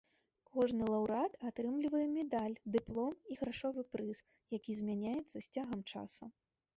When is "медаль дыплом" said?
2.13-3.13